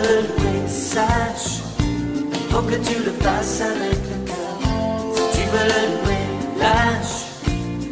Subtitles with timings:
[0.00, 0.22] le
[2.32, 4.58] qu'il faut que tu le fasses avec le cœur.
[5.14, 6.24] Si tu veux le louer,
[6.60, 7.18] lâche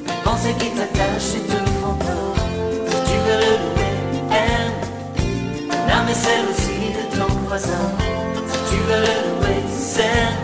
[0.06, 1.98] les pensées qui t'attachent et te font.
[2.88, 3.94] Si tu veux le louer,
[4.30, 4.78] aime
[5.88, 7.88] ton et celle aussi de ton voisin.
[8.50, 10.38] Si tu veux le louer, sème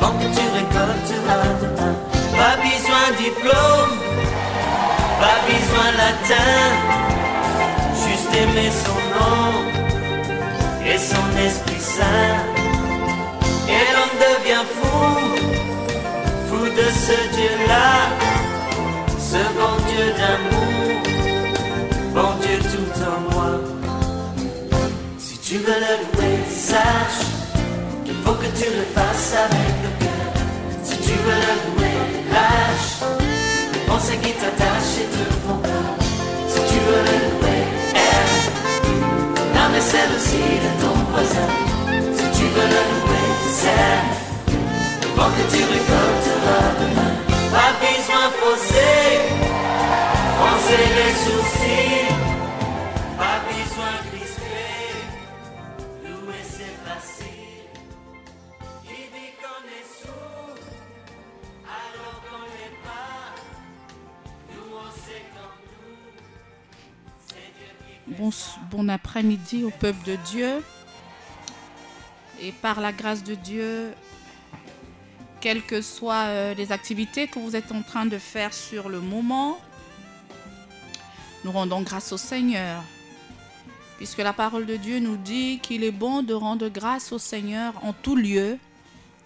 [0.00, 1.94] avant que tu récolteras demain.
[2.36, 3.94] Pas besoin de diplôme,
[5.20, 6.60] pas besoin latin,
[8.04, 9.73] juste aimer son nom
[10.86, 12.36] et son esprit saint.
[13.68, 14.98] Et l'homme devient fou,
[16.48, 17.88] fou de ce Dieu-là,
[19.18, 21.02] ce bon Dieu d'amour,
[22.14, 23.52] bon Dieu tout en moi.
[25.18, 27.24] Si tu veux le louer, sache
[28.04, 30.32] qu'il faut que tu le fasses avec le cœur.
[30.82, 31.98] Si tu veux le louer,
[32.32, 33.10] lâche
[33.72, 35.94] les pensées qui t'attachent et te font peur.
[36.48, 37.33] Si tu veux le
[39.74, 41.50] aime ton âme et celle aussi de ton voisin.
[42.16, 44.24] Si tu veux le louer, sème
[45.16, 47.14] avant que tu récolteras demain.
[47.52, 49.20] Pas besoin de fausser,
[50.38, 52.14] foncer les soucis.
[53.16, 54.13] Pas besoin
[68.18, 70.62] Bon, après-midi au peuple de Dieu.
[72.40, 73.92] Et par la grâce de Dieu,
[75.40, 79.00] quelles que soient euh, les activités que vous êtes en train de faire sur le
[79.00, 79.58] moment,
[81.44, 82.82] nous rendons grâce au Seigneur.
[83.96, 87.72] Puisque la parole de Dieu nous dit qu'il est bon de rendre grâce au Seigneur
[87.84, 88.58] en tout lieu,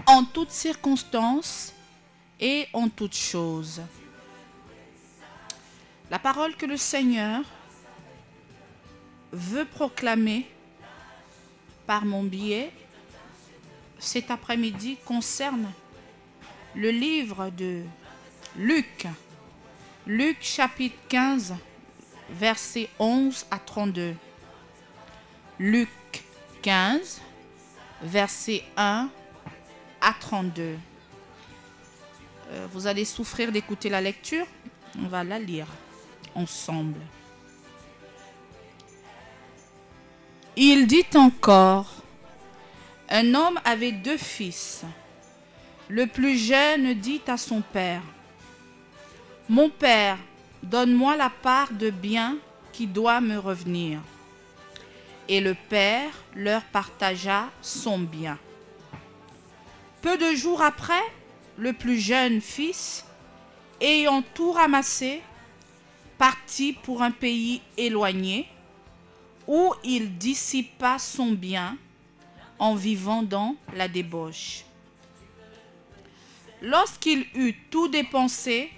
[0.06, 1.72] en toutes circonstances
[2.40, 3.82] et en toutes choses.
[6.10, 7.42] La parole que le Seigneur
[9.32, 10.46] veut proclamer
[11.86, 12.72] par mon biais
[13.98, 15.70] cet après-midi concerne
[16.74, 17.82] le livre de
[18.56, 19.06] Luc.
[20.06, 21.54] Luc chapitre 15,
[22.30, 24.14] versets 11 à 32.
[25.58, 25.88] Luc
[26.62, 27.20] 15,
[28.02, 29.10] verset 1
[30.00, 30.78] à 32.
[32.50, 34.46] Euh, vous allez souffrir d'écouter la lecture.
[34.98, 35.66] On va la lire
[36.34, 37.00] ensemble.
[40.60, 41.86] Il dit encore,
[43.08, 44.82] un homme avait deux fils.
[45.86, 48.02] Le plus jeune dit à son père,
[49.48, 50.18] Mon père,
[50.64, 52.38] donne-moi la part de bien
[52.72, 54.00] qui doit me revenir.
[55.28, 58.36] Et le père leur partagea son bien.
[60.02, 61.04] Peu de jours après,
[61.56, 63.04] le plus jeune fils,
[63.80, 65.22] ayant tout ramassé,
[66.18, 68.48] partit pour un pays éloigné,
[69.48, 71.78] où il dissipa son bien
[72.58, 74.64] en vivant dans la débauche.
[76.60, 78.70] Lorsqu'il eut tout dépensé,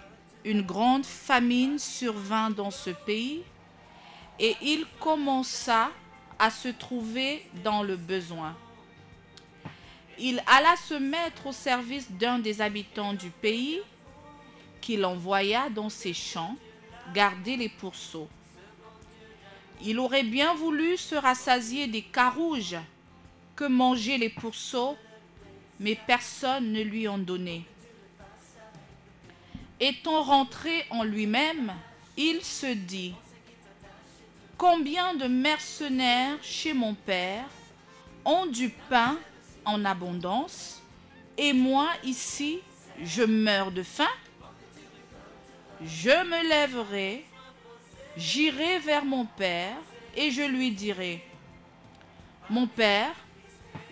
[0.45, 3.43] une grande famine survint dans ce pays
[4.39, 5.91] et il commença
[6.39, 8.57] à se trouver dans le besoin.
[10.19, 13.81] Il alla se mettre au service d'un des habitants du pays
[14.81, 16.57] qu'il envoya dans ses champs
[17.13, 18.29] garder les pourceaux.
[19.85, 22.77] Il aurait bien voulu se rassasier des carouges
[23.57, 24.97] que mangeaient les pourceaux,
[25.79, 27.63] mais personne ne lui en donnait.
[29.79, 31.73] Étant rentré en lui-même,
[32.17, 33.15] il se dit,
[34.59, 37.47] Combien de mercenaires chez mon père
[38.27, 39.19] ont du pain
[39.65, 40.83] en abondance,
[41.39, 42.59] et moi ici,
[43.03, 44.13] je meurs de faim?
[45.83, 47.25] Je me lèverai,
[48.17, 49.77] j'irai vers mon père,
[50.17, 51.25] et je lui dirai,
[52.49, 53.15] Mon père,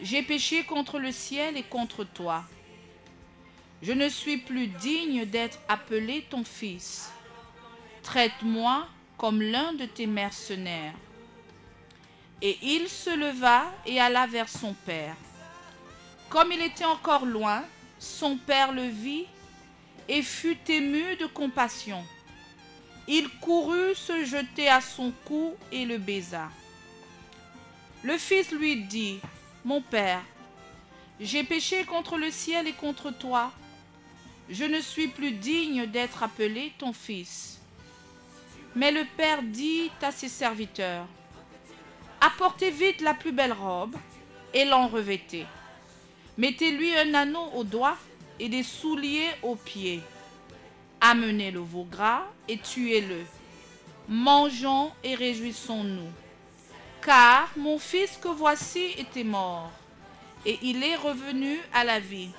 [0.02, 2.44] j'ai péché contre le ciel et contre toi.
[3.82, 7.12] Je ne suis plus digne d'être appelé ton fils.
[8.02, 10.94] Traite-moi comme l'un de tes mercenaires.
[12.42, 15.16] Et il se leva et alla vers son père.
[16.28, 17.64] Comme il était encore loin,
[17.98, 19.26] son père le vit
[20.08, 22.04] et fut ému de compassion.
[23.10, 26.50] Il courut se jeter à son cou et le baisa.
[28.02, 29.18] Le fils lui dit,
[29.64, 30.22] Mon père,
[31.18, 33.50] j'ai péché contre le ciel et contre toi.
[34.50, 37.58] Je ne suis plus digne d'être appelé ton fils.
[38.76, 41.06] Mais le père dit à ses serviteurs,
[42.20, 43.96] Apportez vite la plus belle robe
[44.52, 45.46] et l'en revêtez.
[46.36, 47.96] Mettez-lui un anneau au doigt
[48.38, 50.02] et des souliers aux pieds.
[51.00, 53.24] Amenez le veau gras et tuez-le.
[54.08, 56.10] Mangeons et réjouissons-nous.
[57.00, 59.70] car mon fils que voici était mort,
[60.44, 62.30] et il est revenu à la vie.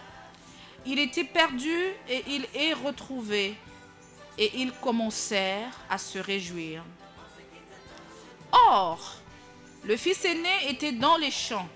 [0.85, 1.73] Il était perdu
[2.07, 3.56] et il est retrouvé,
[4.38, 6.83] et ils commencèrent à se réjouir.
[8.51, 9.15] Or,
[9.83, 11.69] le fils aîné était dans les champs.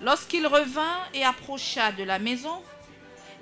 [0.00, 2.62] Lorsqu'il revint et approcha de la maison,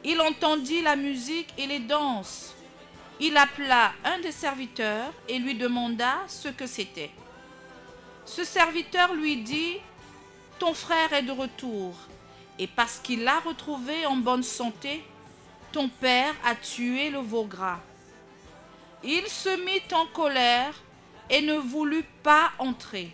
[0.07, 2.55] il entendit la musique et les danses.
[3.19, 7.11] Il appela un des serviteurs et lui demanda ce que c'était.
[8.25, 9.79] Ce serviteur lui dit,
[10.61, 11.97] Ton frère est de retour,
[12.57, 15.05] et parce qu'il l'a retrouvé en bonne santé,
[15.73, 17.81] ton père a tué le veau gras.
[19.03, 20.75] Il se mit en colère
[21.29, 23.13] et ne voulut pas entrer.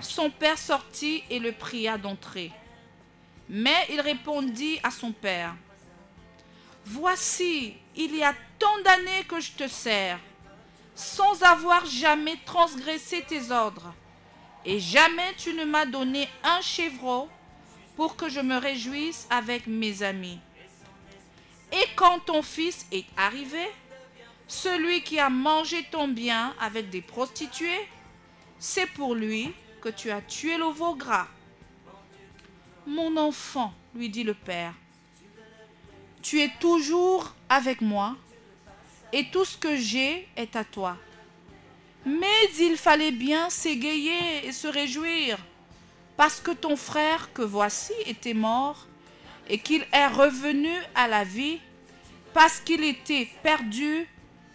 [0.00, 2.52] Son père sortit et le pria d'entrer.
[3.48, 5.54] Mais il répondit à son père,
[6.84, 10.18] Voici, il y a tant d'années que je te sers,
[10.94, 13.94] sans avoir jamais transgressé tes ordres,
[14.64, 17.28] et jamais tu ne m'as donné un chevreau
[17.96, 20.40] pour que je me réjouisse avec mes amis.
[21.72, 23.70] Et quand ton fils est arrivé,
[24.48, 27.88] celui qui a mangé ton bien avec des prostituées,
[28.58, 31.28] c'est pour lui que tu as tué le veau gras.
[32.86, 34.74] Mon enfant, lui dit le père,
[36.22, 38.16] tu es toujours avec moi
[39.12, 40.96] et tout ce que j'ai est à toi.
[42.06, 45.38] Mais il fallait bien s'égayer et se réjouir
[46.16, 48.86] parce que ton frère que voici était mort
[49.48, 51.58] et qu'il est revenu à la vie
[52.32, 54.06] parce qu'il était perdu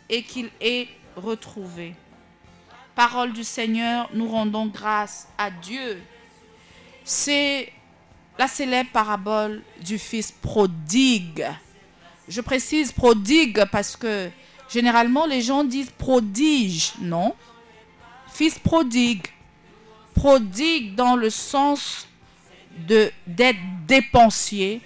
[0.09, 1.95] et qu'il est retrouvé.
[2.95, 6.01] Parole du Seigneur, nous rendons grâce à Dieu.
[7.03, 7.71] C'est
[8.37, 11.47] la célèbre parabole du fils prodigue.
[12.27, 14.29] Je précise prodigue parce que
[14.69, 17.33] généralement les gens disent prodige, non?
[18.31, 19.27] Fils prodigue.
[20.13, 22.07] Prodigue dans le sens
[22.87, 24.81] de d'être dépensier,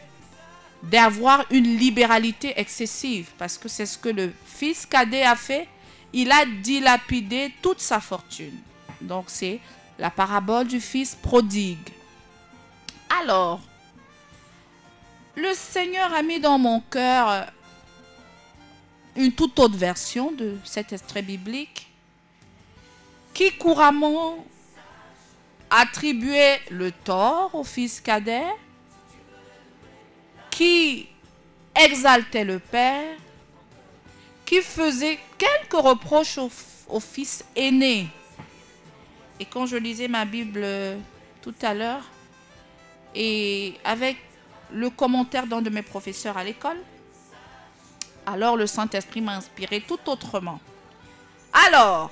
[0.84, 5.68] d'avoir une libéralité excessive parce que c'est ce que le fils cadet a fait.
[6.12, 8.57] Il a dilapidé toute sa fortune.
[9.02, 9.60] Donc c'est
[9.98, 11.78] la parabole du fils prodigue.
[13.10, 13.62] Alors,
[15.36, 17.48] le Seigneur a mis dans mon cœur
[19.16, 21.90] une toute autre version de cet extrait biblique
[23.34, 24.46] qui couramment
[25.70, 28.48] attribuait le tort au fils cadet,
[30.50, 31.08] qui
[31.76, 33.16] exaltait le père,
[34.46, 38.08] qui faisait quelques reproches au, fils aîné.
[39.40, 40.66] Et quand je lisais ma Bible
[41.42, 42.04] tout à l'heure,
[43.16, 44.18] et avec
[44.72, 46.78] le commentaire d'un de mes professeurs à l'école,
[48.26, 50.60] alors le Saint-Esprit m'a inspiré tout autrement.
[51.68, 52.12] Alors,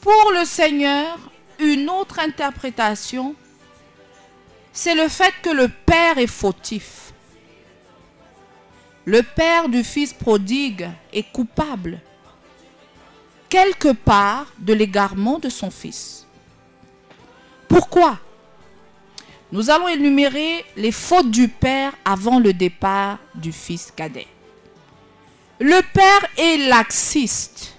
[0.00, 1.18] pour le Seigneur,
[1.58, 3.34] une autre interprétation,
[4.72, 7.12] c'est le fait que le Père est fautif.
[9.04, 12.00] Le Père du Fils prodigue est coupable,
[13.48, 16.26] quelque part, de l'égarement de son Fils.
[17.66, 18.18] Pourquoi?
[19.52, 24.26] Nous allons énumérer les fautes du père avant le départ du fils cadet.
[25.58, 27.74] Le père est laxiste.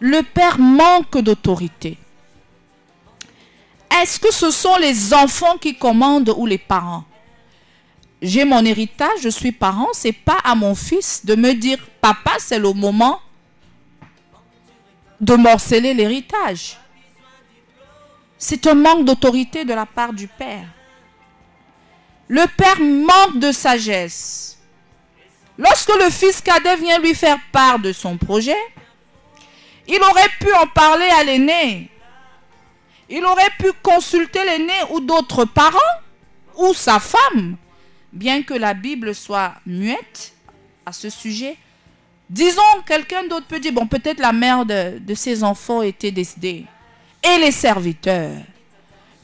[0.00, 1.98] Le père manque d'autorité.
[4.02, 7.04] Est-ce que ce sont les enfants qui commandent ou les parents?
[8.20, 12.32] J'ai mon héritage, je suis parent, c'est pas à mon fils de me dire papa,
[12.38, 13.20] c'est le moment
[15.20, 16.78] de morceler l'héritage.
[18.46, 20.66] C'est un manque d'autorité de la part du Père.
[22.28, 24.58] Le Père manque de sagesse.
[25.56, 28.58] Lorsque le fils cadet vient lui faire part de son projet,
[29.88, 31.88] il aurait pu en parler à l'aîné.
[33.08, 35.78] Il aurait pu consulter l'aîné ou d'autres parents
[36.58, 37.56] ou sa femme,
[38.12, 40.34] bien que la Bible soit muette
[40.84, 41.56] à ce sujet.
[42.28, 46.66] Disons, quelqu'un d'autre peut dire, bon, peut-être la mère de, ses enfants était décédée
[47.24, 48.36] et les serviteurs.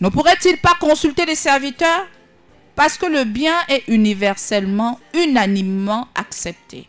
[0.01, 2.07] Ne pourrait-il pas consulter les serviteurs?
[2.75, 6.89] Parce que le bien est universellement, unanimement accepté.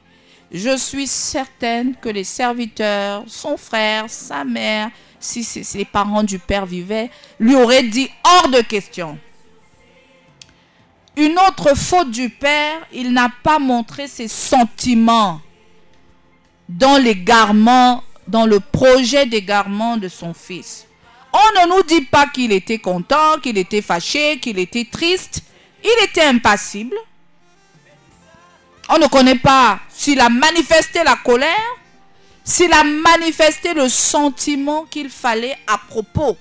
[0.52, 4.90] Je suis certaine que les serviteurs, son frère, sa mère,
[5.20, 9.18] si les parents du père vivaient, lui auraient dit hors de question.
[11.18, 15.42] Une autre faute du père, il n'a pas montré ses sentiments
[16.70, 20.88] dans l'égarement, dans le projet d'égarement de son fils.
[21.34, 25.44] On ne nous dit pas qu'il était content, qu'il était fâché, qu'il était triste.
[25.84, 26.96] Il était impassible.
[28.90, 31.78] On ne connaît pas s'il a manifesté la colère,
[32.44, 36.38] s'il a manifesté le sentiment qu'il fallait à propos.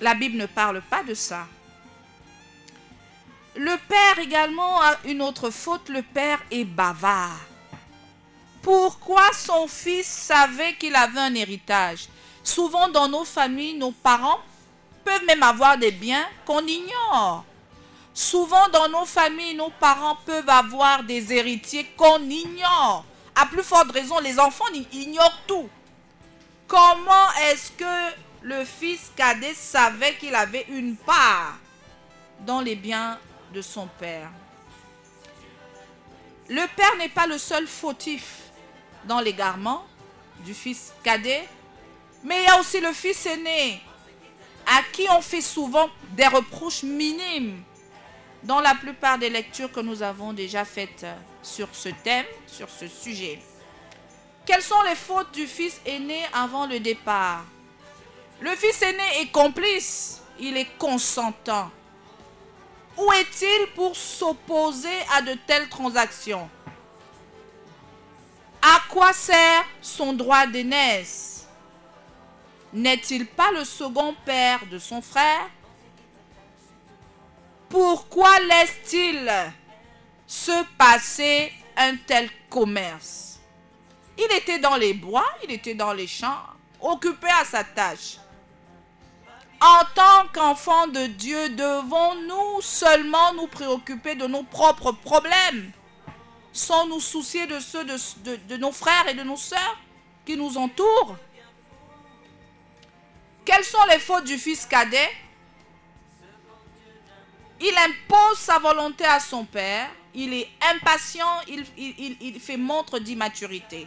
[0.00, 1.46] La Bible ne parle pas de ça.
[3.56, 7.38] Le père également a une autre faute, le père est bavard.
[8.60, 12.08] Pourquoi son fils savait qu'il avait un héritage?
[12.44, 14.38] Souvent dans nos familles, nos parents
[15.02, 17.44] peuvent même avoir des biens qu'on ignore.
[18.12, 23.04] Souvent dans nos familles, nos parents peuvent avoir des héritiers qu'on ignore.
[23.34, 25.68] À plus forte raison, les enfants ignorent tout.
[26.68, 31.58] Comment est-ce que le fils cadet savait qu'il avait une part
[32.40, 33.18] dans les biens
[33.54, 34.30] de son père?
[36.48, 38.42] Le père n'est pas le seul fautif
[39.06, 39.84] dans l'égarement
[40.44, 41.48] du fils cadet,
[42.24, 43.80] mais il y a aussi le fils aîné,
[44.66, 47.62] à qui on fait souvent des reproches minimes
[48.42, 51.06] dans la plupart des lectures que nous avons déjà faites
[51.42, 53.40] sur ce thème, sur ce sujet.
[54.46, 57.44] Quelles sont les fautes du fils aîné avant le départ?
[58.40, 61.70] Le fils aîné est complice, il est consentant.
[62.96, 66.48] Où est-il pour s'opposer à de telles transactions?
[68.62, 71.43] À quoi sert son droit d'aînesse?
[72.74, 75.48] N'est-il pas le second père de son frère?
[77.68, 79.30] Pourquoi laisse-t-il
[80.26, 83.38] se passer un tel commerce?
[84.18, 86.42] Il était dans les bois, il était dans les champs,
[86.80, 88.18] occupé à sa tâche.
[89.60, 95.70] En tant qu'enfants de Dieu, devons-nous seulement nous préoccuper de nos propres problèmes?
[96.52, 99.78] Sans nous soucier de ceux de, nos frères et de nos sœurs
[100.26, 101.16] qui nous entourent?
[103.44, 105.10] Quelles sont les fautes du fils cadet?
[107.60, 113.86] Il impose sa volonté à son père, il est impatient, il, fait montre d'immaturité.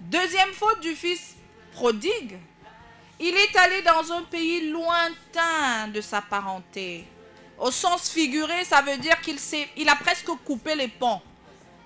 [0.00, 1.36] Deuxième faute du fils
[1.72, 2.38] prodigue,
[3.18, 7.06] il est allé dans un pays lointain de sa parenté.
[7.58, 9.38] Au sens figuré, ça veut dire qu'il
[9.76, 11.20] il a presque coupé les ponts.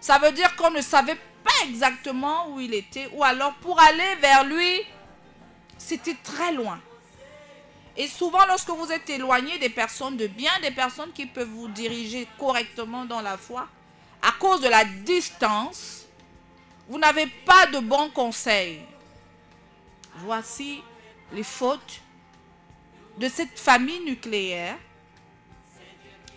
[0.01, 4.15] Ça veut dire qu'on ne savait pas exactement où il était, ou alors pour aller
[4.21, 4.83] vers lui,
[5.79, 6.81] c'était très loin.
[7.97, 11.69] Et souvent, lorsque vous êtes éloigné des personnes de bien, des personnes qui peuvent vous
[11.69, 13.69] diriger correctement dans la foi,
[14.23, 16.07] à cause de la distance,
[16.89, 18.81] vous n'avez pas de bons conseils.
[20.17, 20.83] Voici
[21.33, 22.01] les fautes
[23.19, 24.77] de cette famille nucléaire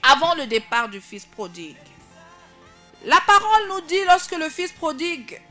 [0.02, 1.78] avant le départ du fils prodigue.
[3.04, 5.42] La parole nous dit lorsque le fils prodigue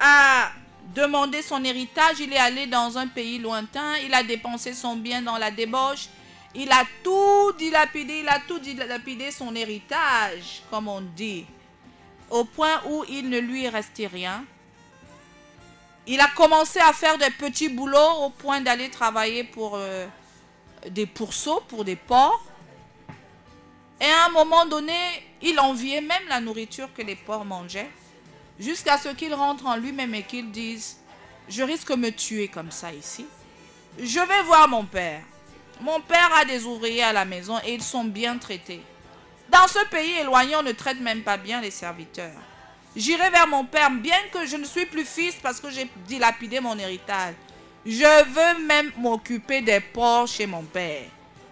[0.00, 0.50] a
[0.94, 5.20] demandé son héritage, il est allé dans un pays lointain, il a dépensé son bien
[5.20, 6.08] dans la débauche,
[6.54, 11.46] il a tout dilapidé, il a tout dilapidé son héritage, comme on dit,
[12.30, 14.44] au point où il ne lui restait rien.
[16.06, 20.06] Il a commencé à faire des petits boulots au point d'aller travailler pour euh,
[20.90, 22.42] des pourceaux, pour des porcs.
[24.02, 24.98] Et à un moment donné,
[25.40, 27.88] il enviait même la nourriture que les porcs mangeaient,
[28.58, 30.96] jusqu'à ce qu'il rentre en lui-même et qu'il dise,
[31.48, 33.24] je risque de me tuer comme ça ici.
[33.96, 35.22] Je vais voir mon père.
[35.80, 38.82] Mon père a des ouvriers à la maison et ils sont bien traités.
[39.48, 42.40] Dans ce pays éloigné, on ne traite même pas bien les serviteurs.
[42.96, 46.58] J'irai vers mon père, bien que je ne suis plus fils parce que j'ai dilapidé
[46.58, 47.34] mon héritage.
[47.86, 51.04] Je veux même m'occuper des porcs chez mon père.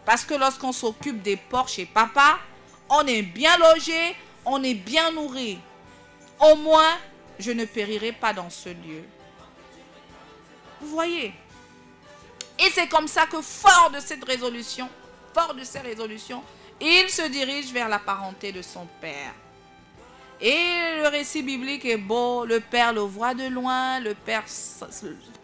[0.04, 2.38] Parce que lorsqu'on s'occupe des porcs chez papa,
[2.88, 5.58] on est bien logé, on est bien nourri.
[6.40, 6.96] Au moins,
[7.38, 9.04] je ne périrai pas dans ce lieu.
[10.80, 11.32] Vous voyez?
[12.58, 14.88] Et c'est comme ça que fort de cette résolution,
[15.34, 16.42] fort de ces résolutions,
[16.80, 19.34] il se dirige vers la parenté de son père.
[20.40, 22.46] Et le récit biblique est beau.
[22.46, 24.00] Le père le voit de loin.
[24.00, 24.44] Le père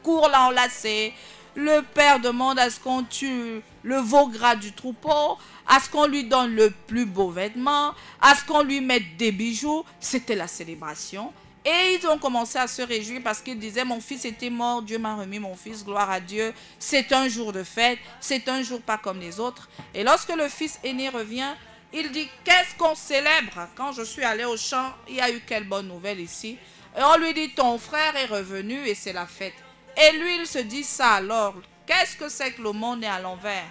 [0.03, 1.13] court l'enlacer.
[1.55, 6.07] Le père demande à ce qu'on tue le veau gras du troupeau, à ce qu'on
[6.07, 9.85] lui donne le plus beau vêtement, à ce qu'on lui mette des bijoux.
[10.01, 11.33] C'était la célébration.
[11.65, 14.99] Et ils ont commencé à se réjouir parce qu'ils disaient, mon fils était mort, Dieu
[14.99, 16.53] m'a remis mon fils, gloire à Dieu.
[16.81, 19.69] C'est un jour de fête, c'est un jour pas comme les autres.
[19.95, 21.55] Et lorsque le fils aîné revient,
[21.93, 23.69] il dit, qu'est-ce qu'on célèbre?
[23.77, 26.59] Quand je suis allé au champ, il y a eu quelle bonne nouvelle ici?
[26.99, 29.55] Et on lui dit, ton frère est revenu et c'est la fête.
[29.97, 31.55] Et lui, il se dit ça alors.
[31.87, 33.67] Qu'est-ce que c'est que le monde est à l'envers?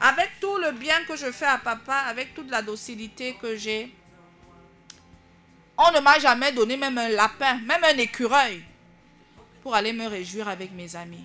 [0.00, 3.94] Avec tout le bien que je fais à papa, avec toute la docilité que j'ai,
[5.78, 8.62] on ne m'a jamais donné même un lapin, même un écureuil,
[9.62, 11.24] pour aller me réjouir avec mes amis.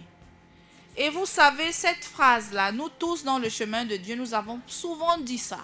[0.97, 5.17] Et vous savez, cette phrase-là, nous tous dans le chemin de Dieu, nous avons souvent
[5.17, 5.59] dit ça.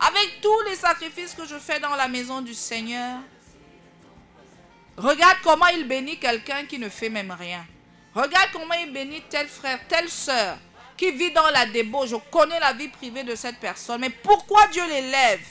[0.00, 3.18] avec tous les sacrifices que je fais dans la maison du Seigneur,
[4.96, 7.66] regarde comment il bénit quelqu'un qui ne fait même rien.
[8.14, 10.58] Regarde comment il bénit tel frère, telle soeur
[10.96, 12.10] qui vit dans la débauche.
[12.10, 14.00] Je connais la vie privée de cette personne.
[14.00, 15.46] Mais pourquoi Dieu l'élève?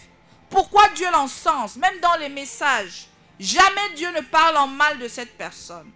[0.49, 1.75] Pourquoi Dieu l'encense?
[1.75, 3.07] Même dans les messages,
[3.39, 5.91] jamais Dieu ne parle en mal de cette personne.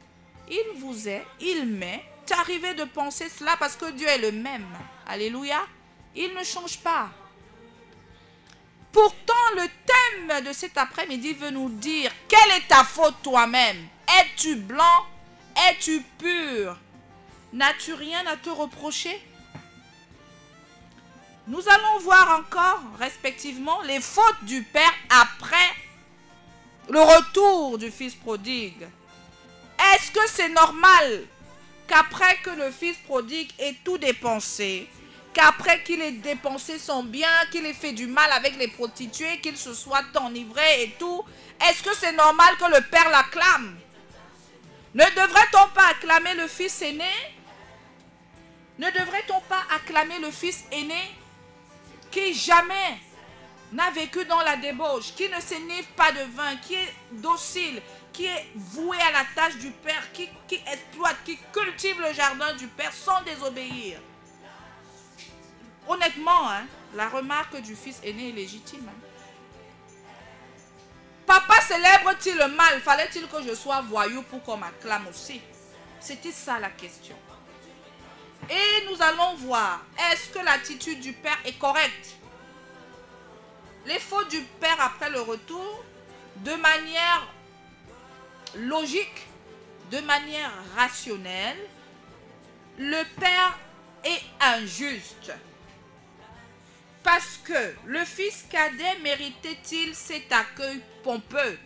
[0.50, 2.03] Il vous est, il m'est.
[2.39, 4.65] Arrivé de penser cela parce que Dieu est le même.
[5.05, 5.60] Alléluia.
[6.15, 7.10] Il ne change pas.
[8.91, 13.88] Pourtant, le thème de cet après-midi veut nous dire, quelle est ta faute toi-même?
[14.08, 15.05] Es-tu blanc
[15.55, 16.77] Es-tu pur?
[17.53, 19.22] N'as-tu rien à te reprocher?
[21.48, 25.57] Nous allons voir encore, respectivement, les fautes du Père après
[26.89, 28.88] le retour du Fils prodigue.
[29.93, 31.24] Est-ce que c'est normal
[31.88, 34.89] qu'après que le Fils prodigue ait tout dépensé,
[35.33, 39.57] qu'après qu'il ait dépensé son bien, qu'il ait fait du mal avec les prostituées, qu'il
[39.57, 41.24] se soit enivré et tout,
[41.69, 43.77] est-ce que c'est normal que le Père l'acclame?
[44.93, 47.09] Ne devrait-on pas acclamer le Fils aîné?
[48.77, 51.01] Ne devrait-on pas acclamer le Fils aîné
[52.12, 53.00] qui jamais
[53.71, 57.81] n'a vécu dans la débauche, qui ne s'énivre pas de vin, qui est docile,
[58.12, 60.29] qui est voué à la tâche du Père, qui,
[60.71, 64.00] exploite, qui cultive le jardin du Père sans désobéir?
[65.88, 68.88] Honnêtement, hein, la remarque du fils aîné est légitime.
[68.88, 69.12] Hein.
[71.25, 72.81] Papa célèbre-t-il le mal?
[72.81, 75.41] Fallait-il que je sois voyou pour qu'on m'acclame aussi?
[75.99, 77.15] C'était ça la question.
[78.49, 82.17] Et nous allons voir, est-ce que l'attitude du Père est correcte?
[83.85, 85.83] Les fautes du Père après le retour,
[86.37, 87.27] de manière
[88.55, 89.27] logique,
[89.91, 91.57] de manière rationnelle,
[92.77, 93.57] le Père
[94.03, 95.31] est injuste.
[97.03, 101.60] Parce que le fils cadet méritait-il cet accueil pompeux?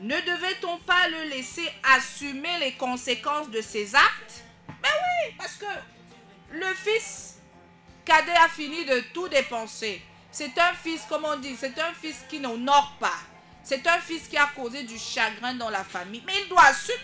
[0.00, 4.44] Ne devait-on pas le laisser assumer les conséquences de ses actes?
[4.68, 5.66] Ben oui, parce que
[6.52, 7.38] le fils
[8.04, 10.02] cadet a fini de tout dépenser.
[10.30, 13.18] C'est un fils, comme on dit, c'est un fils qui n'honore pas.
[13.62, 16.22] C'est un fils qui a causé du chagrin dans la famille.
[16.26, 16.98] Mais il doit assumer.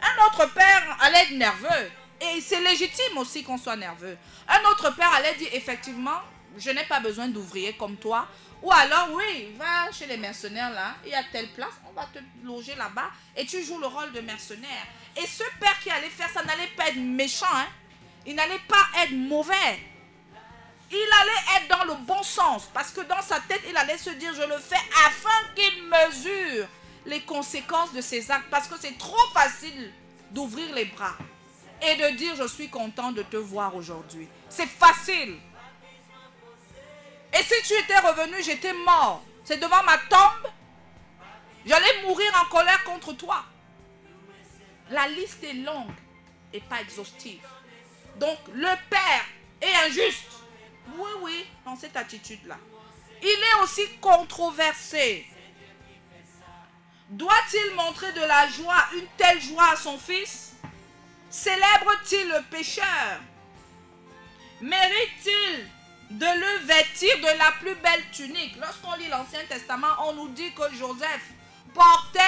[0.00, 1.90] Un autre père allait être nerveux.
[2.22, 4.16] Et c'est légitime aussi qu'on soit nerveux.
[4.46, 6.20] Un autre père allait dire effectivement,
[6.56, 8.28] je n'ai pas besoin d'ouvriers comme toi.
[8.62, 12.06] Ou alors, oui, va chez les mercenaires là, il y a telle place, on va
[12.06, 14.86] te loger là-bas et tu joues le rôle de mercenaire.
[15.16, 17.66] Et ce père qui allait faire ça n'allait pas être méchant, hein.
[18.24, 19.80] il n'allait pas être mauvais.
[20.92, 24.10] Il allait être dans le bon sens parce que dans sa tête, il allait se
[24.10, 26.68] dire, je le fais afin qu'il mesure
[27.06, 29.92] les conséquences de ses actes parce que c'est trop facile
[30.30, 31.16] d'ouvrir les bras
[31.82, 34.28] et de dire je suis content de te voir aujourd'hui.
[34.48, 35.38] C'est facile.
[37.32, 39.22] Et si tu étais revenu, j'étais mort.
[39.44, 40.52] C'est devant ma tombe.
[41.64, 43.44] J'allais mourir en colère contre toi.
[44.90, 45.94] La liste est longue
[46.52, 47.40] et pas exhaustive.
[48.16, 49.24] Donc le Père
[49.60, 50.30] est injuste.
[50.96, 52.56] Oui, oui, dans cette attitude-là.
[53.22, 55.26] Il est aussi controversé.
[57.08, 60.51] Doit-il montrer de la joie, une telle joie à son fils?
[61.32, 63.18] Célèbre-t-il le pécheur?
[64.60, 65.66] Mérite-t-il
[66.18, 68.54] de le vêtir de la plus belle tunique?
[68.60, 71.22] Lorsqu'on lit l'Ancien Testament, on nous dit que Joseph
[71.72, 72.20] portait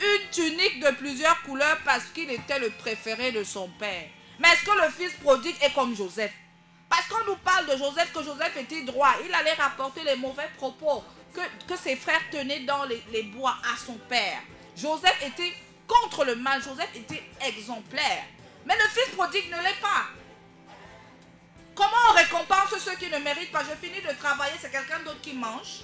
[0.00, 4.08] une tunique de plusieurs couleurs parce qu'il était le préféré de son père.
[4.38, 6.34] Mais est-ce que le fils prodigue est comme Joseph?
[6.90, 9.14] Parce qu'on nous parle de Joseph, que Joseph était droit.
[9.26, 13.94] Il allait rapporter les mauvais propos que, ses frères tenaient dans les bois à son
[13.94, 14.42] père.
[14.76, 15.54] Joseph était
[15.88, 16.62] contre le mal.
[16.62, 18.24] Joseph était exemplaire.
[18.64, 20.04] Mais le fils prodigue ne l'est pas.
[21.74, 23.62] Comment on récompense ceux qui ne méritent pas?
[23.64, 25.80] Je finis de travailler, c'est quelqu'un d'autre qui mange.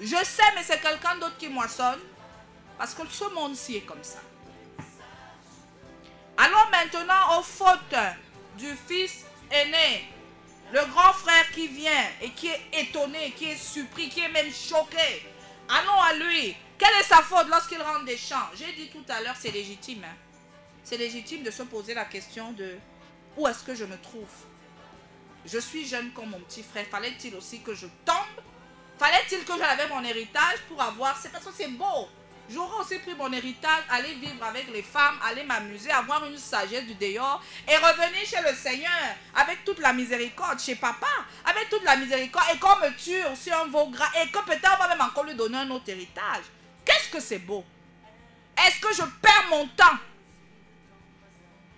[0.00, 2.00] Je sais, mais c'est quelqu'un d'autre qui moissonne.
[2.78, 4.20] Parce que ce monde-ci est comme ça.
[6.36, 7.96] Allons maintenant aux fautes
[8.56, 10.08] du fils aîné.
[10.72, 14.52] Le grand frère qui vient et qui est étonné, qui est surpris, qui est même
[14.52, 15.26] choqué.
[15.68, 16.56] Allons à lui.
[16.78, 18.48] Quelle est sa faute lorsqu'il rentre des champs?
[18.54, 20.04] J'ai dit tout à l'heure, c'est légitime.
[20.04, 20.14] Hein.
[20.84, 22.78] C'est légitime de se poser la question de
[23.36, 24.30] où est-ce que je me trouve?
[25.44, 26.86] Je suis jeune comme mon petit frère.
[26.86, 28.44] Fallait-il aussi que je tombe?
[28.96, 31.16] Fallait-il que j'avais mon héritage pour avoir...
[31.16, 32.08] C'est parce que c'est beau.
[32.48, 36.86] J'aurais aussi pris mon héritage, aller vivre avec les femmes, aller m'amuser, avoir une sagesse
[36.86, 38.90] du dehors et revenir chez le Seigneur
[39.34, 41.06] avec toute la miséricorde, chez papa,
[41.44, 44.70] avec toute la miséricorde et qu'on me tue aussi un veau gras et que peut-être
[44.74, 46.44] on va même encore lui donner un autre héritage.
[46.88, 47.62] Qu'est-ce que c'est beau?
[48.56, 49.98] Est-ce que je perds mon temps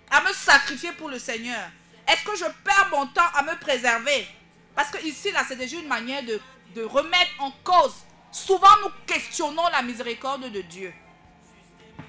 [0.09, 1.69] à me sacrifier pour le Seigneur?
[2.07, 4.25] Est-ce que je perds mon temps à me préserver?
[4.73, 6.39] Parce que ici, là, c'est déjà une manière de,
[6.75, 7.95] de remettre en cause.
[8.31, 10.93] Souvent, nous questionnons la miséricorde de Dieu.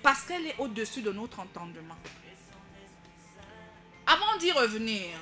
[0.00, 1.98] Parce qu'elle est au-dessus de notre entendement.
[4.06, 5.18] Avant d'y revenir,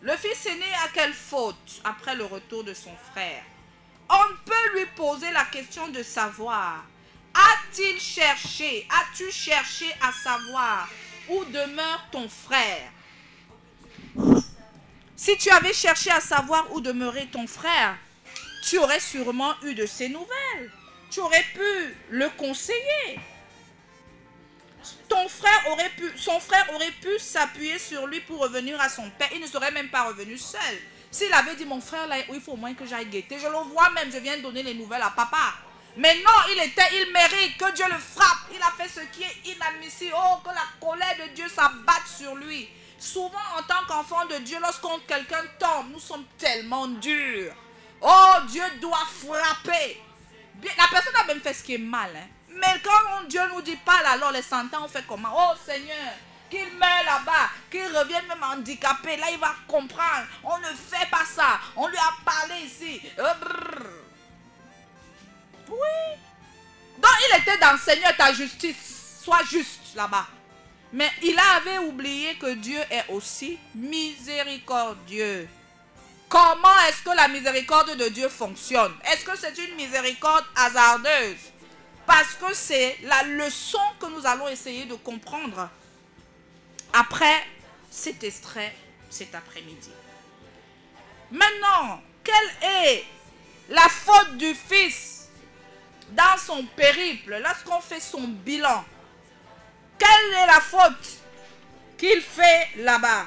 [0.00, 3.42] le fils aîné a quelle faute après le retour de son frère?
[4.10, 6.84] On peut lui poser la question de savoir,
[7.34, 10.88] a-t-il cherché, as-tu cherché à savoir
[11.28, 12.90] où demeure ton frère?
[15.14, 17.96] Si tu avais cherché à savoir où demeurait ton frère,
[18.62, 20.72] tu aurais sûrement eu de ses nouvelles.
[21.10, 23.18] Tu aurais pu le conseiller
[25.10, 25.28] son
[26.40, 29.28] frère aurait pu s'appuyer sur lui pour revenir à son père.
[29.34, 30.60] Il ne serait même pas revenu seul.
[31.10, 33.38] S'il avait dit, mon frère, il faut au moins que j'aille guetter.
[33.38, 35.54] Je le vois même, je viens donner les nouvelles à papa.
[35.96, 38.50] Mais non, il était, il mérite que Dieu le frappe.
[38.54, 40.14] Il a fait ce qui est inadmissible.
[40.16, 42.68] Oh, que la colère de Dieu s'abatte sur lui.
[42.98, 47.54] Souvent, en tant qu'enfant de Dieu, lorsqu'on quelqu'un tombe, nous sommes tellement durs.
[48.00, 50.00] Oh, Dieu doit frapper.
[50.76, 52.10] La personne a même fait ce qui est mal.
[52.14, 52.28] Hein.
[52.50, 55.28] Mais quand Dieu nous dit pas, alors les sentants, on fait comment?
[55.34, 56.12] Oh Seigneur,
[56.50, 59.16] qu'il meurt là-bas, qu'il revienne même handicapé.
[59.16, 60.26] Là, il va comprendre.
[60.42, 61.60] On ne fait pas ça.
[61.76, 63.00] On lui a parlé ici.
[63.18, 63.34] Euh,
[65.68, 66.18] oui.
[66.98, 69.20] Donc, il était dans Seigneur, ta justice.
[69.22, 70.26] Sois juste là-bas.
[70.92, 75.48] Mais il avait oublié que Dieu est aussi miséricordieux.
[76.28, 78.94] Comment est-ce que la miséricorde de Dieu fonctionne?
[79.04, 81.36] Est-ce que c'est une miséricorde hasardeuse?
[82.08, 85.68] Parce que c'est la leçon que nous allons essayer de comprendre
[86.90, 87.44] après
[87.90, 88.74] cet extrait
[89.10, 89.90] cet après-midi.
[91.30, 93.04] Maintenant, quelle est
[93.68, 95.28] la faute du fils
[96.12, 98.84] dans son périple, lorsqu'on fait son bilan?
[99.98, 101.18] Quelle est la faute
[101.98, 103.26] qu'il fait là-bas?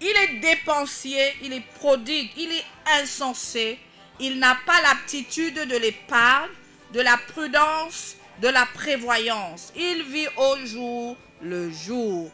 [0.00, 2.66] Il est dépensier, il est prodigue, il est
[3.00, 3.78] insensé,
[4.18, 6.50] il n'a pas l'aptitude de l'épargne,
[6.94, 9.72] de la prudence, de la prévoyance.
[9.76, 12.30] Il vit au jour le jour.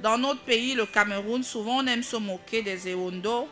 [0.00, 3.48] Dans notre pays, le Cameroun, souvent on aime se moquer des Ewondo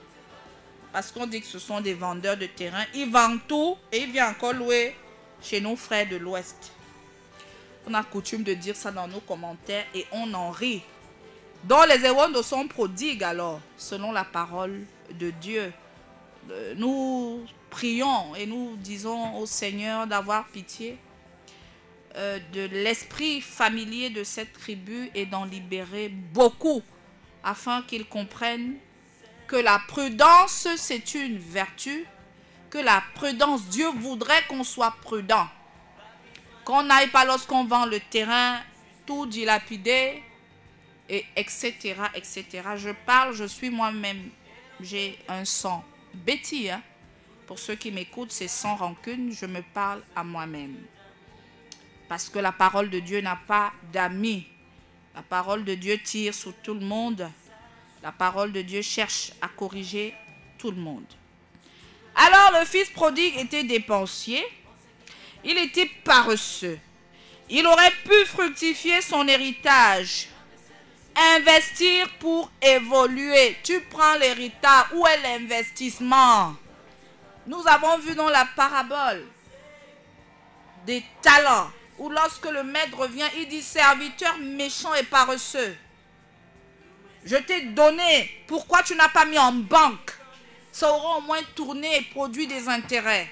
[0.92, 2.84] parce qu'on dit que ce sont des vendeurs de terrain.
[2.94, 4.94] Ils vendent tout et ils viennent encore louer
[5.42, 6.72] chez nos frères de l'Ouest.
[7.88, 10.82] On a coutume de dire ça dans nos commentaires et on en rit.
[11.64, 14.84] Donc les Ewondo sont prodigues alors, selon la parole
[15.18, 15.72] de Dieu.
[16.50, 20.96] Euh, nous prions et nous disons au Seigneur d'avoir pitié
[22.14, 26.82] euh, de l'esprit familier de cette tribu et d'en libérer beaucoup
[27.42, 28.76] afin qu'ils comprennent
[29.48, 32.06] que la prudence, c'est une vertu,
[32.70, 35.48] que la prudence, Dieu voudrait qu'on soit prudent.
[36.64, 38.60] Qu'on n'aille pas lorsqu'on vend le terrain,
[39.04, 40.22] tout dilapidé,
[41.08, 42.46] et etc., etc.
[42.76, 44.30] Je parle, je suis moi-même,
[44.80, 45.84] j'ai un sang.
[46.14, 46.80] Betty, hein?
[47.46, 50.76] Pour ceux qui m'écoutent, c'est sans rancune, je me parle à moi-même.
[52.08, 54.46] Parce que la parole de Dieu n'a pas d'amis.
[55.14, 57.30] La parole de Dieu tire sur tout le monde.
[58.02, 60.14] La parole de Dieu cherche à corriger
[60.58, 61.06] tout le monde.
[62.14, 64.42] Alors le fils prodigue était dépensier.
[65.44, 66.78] Il était paresseux.
[67.50, 70.28] Il aurait pu fructifier son héritage.
[71.16, 73.56] Investir pour évoluer.
[73.62, 74.86] Tu prends l'héritage.
[74.94, 76.56] Où est l'investissement?
[77.46, 79.24] Nous avons vu dans la parabole
[80.86, 85.76] des talents, où lorsque le maître revient, il dit serviteur méchant et paresseux.
[87.24, 90.12] Je t'ai donné, pourquoi tu n'as pas mis en banque?
[90.72, 93.30] Ça aura au moins tourné et produit des intérêts.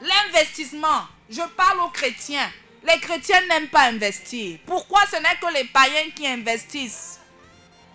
[0.00, 2.50] L'investissement, je parle aux chrétiens.
[2.84, 4.58] Les chrétiens n'aiment pas investir.
[4.66, 7.20] Pourquoi ce n'est que les païens qui investissent?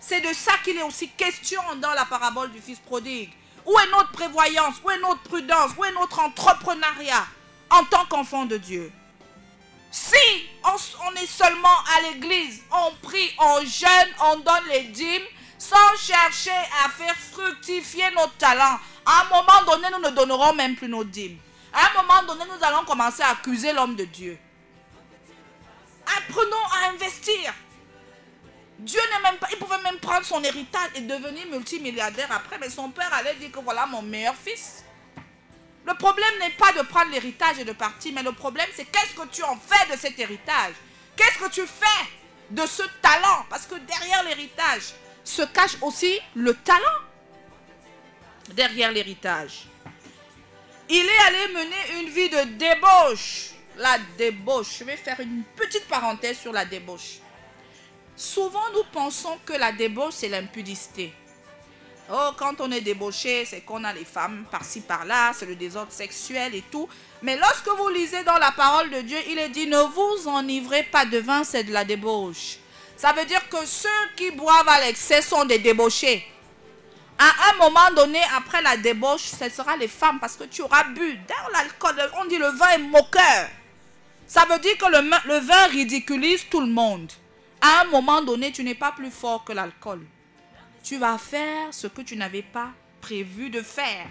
[0.00, 3.30] C'est de ça qu'il est aussi question dans la parabole du Fils prodigue.
[3.68, 4.76] Où est notre prévoyance?
[4.82, 5.72] Où est notre prudence?
[5.76, 7.26] Où est notre entrepreneuriat
[7.68, 8.90] en tant qu'enfant de Dieu?
[9.90, 10.16] Si
[10.64, 15.26] on, est seulement à l'église, on prie, on jeûne, on donne les dîmes,
[15.58, 20.74] sans chercher à faire fructifier nos talents, à un moment donné, nous ne donnerons même
[20.74, 21.38] plus nos dîmes.
[21.70, 24.38] À un moment donné, nous allons commencer à accuser l'homme de Dieu.
[26.06, 27.52] Apprenons à investir.
[28.78, 32.70] Dieu n'est même pas, il pouvait même prendre son héritage et devenir multimilliardaire après, mais
[32.70, 34.84] son père allait dire que voilà mon meilleur fils.
[35.84, 39.14] Le problème n'est pas de prendre l'héritage et de partir, mais le problème c'est qu'est-ce
[39.14, 40.74] que tu en fais de cet héritage?
[41.16, 42.06] Qu'est-ce que tu fais
[42.50, 43.46] de ce talent?
[43.50, 47.00] Parce que derrière l'héritage se cache aussi le talent.
[48.50, 49.66] Derrière l'héritage.
[50.88, 53.50] Il est allé mener une vie de débauche.
[53.76, 54.78] La débauche.
[54.78, 57.18] Je vais faire une petite parenthèse sur la débauche.
[58.18, 61.14] Souvent, nous pensons que la débauche, c'est l'impudicité.
[62.10, 65.92] Oh, quand on est débauché, c'est qu'on a les femmes par-ci par-là, c'est le désordre
[65.92, 66.88] sexuel et tout.
[67.22, 70.82] Mais lorsque vous lisez dans la parole de Dieu, il est dit, ne vous enivrez
[70.82, 72.56] pas de vin, c'est de la débauche.
[72.96, 76.26] Ça veut dire que ceux qui boivent à l'excès sont des débauchés.
[77.18, 80.82] À un moment donné, après la débauche, ce sera les femmes parce que tu auras
[80.82, 81.20] bu.
[81.28, 83.48] Dans l'alcool, on dit le vin est moqueur.
[84.26, 87.12] Ça veut dire que le, le vin ridiculise tout le monde.
[87.60, 90.06] À un moment donné, tu n'es pas plus fort que l'alcool
[90.88, 94.06] tu vas faire ce que tu n'avais pas prévu de faire.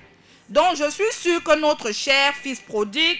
[0.47, 3.19] Donc je suis sûr que notre cher fils prodigue,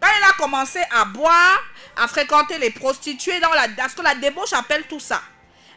[0.00, 1.62] quand il a commencé à boire,
[1.96, 5.20] à fréquenter les prostituées, dans la, que la débauche appelle tout ça.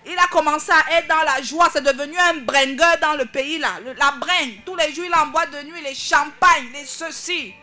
[0.06, 1.68] Il a commencé à être dans la joie.
[1.72, 3.74] C'est devenu un bringueur dans le pays là.
[3.98, 4.62] la bringue.
[4.66, 7.54] Tous les jours, il en boit de nuit les champagnes, les ceci.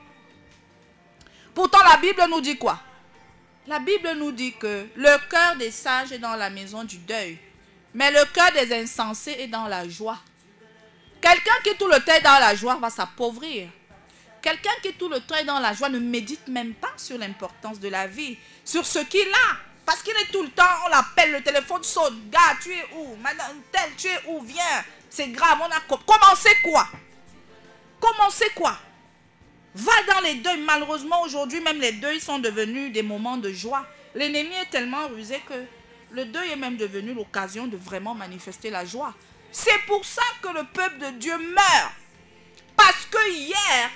[1.55, 2.79] Pourtant, la Bible nous dit quoi?
[3.67, 7.39] La Bible nous dit que le cœur des sages est dans la maison du deuil.
[7.95, 10.19] Mais le cœur des insensés est dans la joie.
[11.21, 13.71] Quelqu'un qui tout le temps est dans la joie va s'appauvrir.
[14.43, 17.81] Quelqu'un qui tout le temps est dans la joie ne médite même pas sur l'importance
[17.81, 19.57] de la vie, sur ce qu'il a.
[19.87, 22.31] Parce qu'il est tout le temps, on l'appelle, le téléphone saute.
[22.31, 23.17] Gars, tu es où?
[23.17, 24.43] Madame telle, tu es où?
[24.43, 24.85] Viens.
[25.09, 26.87] C'est grave, on a commencé quoi?
[27.99, 28.79] Commencez quoi?
[29.75, 30.61] Va dans les deuils.
[30.61, 33.87] Malheureusement, aujourd'hui, même les deuils sont devenus des moments de joie.
[34.15, 35.55] L'ennemi est tellement rusé que
[36.13, 39.13] le deuil est même devenu l'occasion de vraiment manifester la joie.
[39.51, 41.93] C'est pour ça que le peuple de Dieu meurt.
[42.77, 43.91] Parce que hier,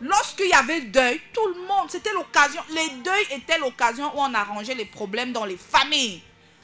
[0.00, 2.62] lorsqu'il y avait deuil, tout le monde, c'était l'occasion.
[2.70, 6.22] Les deuils étaient l'occasion où on arrangeait les problèmes dans les familles.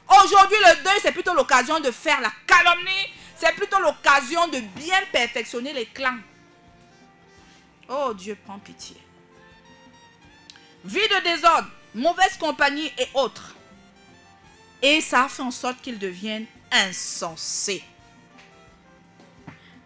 [0.09, 3.12] Aujourd'hui, le deuil, c'est plutôt l'occasion de faire la calomnie.
[3.37, 6.19] C'est plutôt l'occasion de bien perfectionner les clans.
[7.88, 8.96] Oh Dieu, prends pitié.
[10.85, 13.55] Vie de désordre, mauvaise compagnie et autres.
[14.83, 17.83] Et ça a fait en sorte qu'ils deviennent insensés.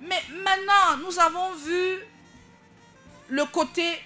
[0.00, 1.98] Mais maintenant, nous avons vu
[3.28, 4.00] le côté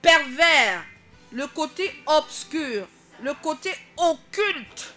[0.00, 0.84] pervers,
[1.32, 2.86] le côté obscur,
[3.22, 4.94] le côté occulte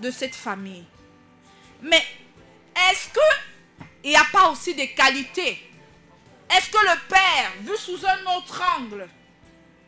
[0.00, 0.84] de cette famille.
[1.82, 2.02] Mais
[2.90, 5.58] est-ce qu'il n'y a pas aussi des qualités
[6.50, 9.08] Est-ce que le père, vu sous un autre angle,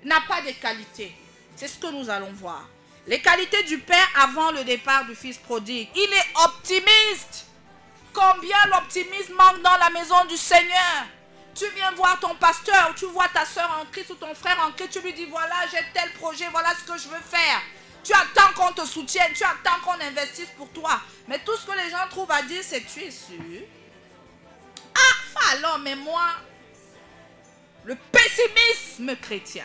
[0.04, 1.14] n'a pas de qualités?
[1.54, 2.68] C'est ce que nous allons voir.
[3.06, 5.88] Les qualités du père avant le départ du fils prodigue.
[5.94, 7.46] Il est optimiste.
[8.12, 11.06] Combien l'optimisme manque dans la maison du Seigneur?
[11.54, 14.72] Tu viens voir ton pasteur, tu vois ta soeur en Christ ou ton frère en
[14.72, 17.62] Christ, tu lui dis voilà, j'ai tel projet, voilà ce que je veux faire.
[18.04, 21.00] Tu attends qu'on te soutienne, tu attends qu'on investisse pour toi.
[21.28, 23.62] Mais tout ce que les gens trouvent à dire, c'est tu es sûr.
[25.52, 26.28] Alors, mais moi,
[27.84, 29.64] le pessimisme chrétien.